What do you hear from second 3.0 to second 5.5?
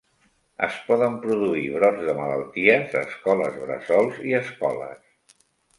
a escoles bressols i escoles.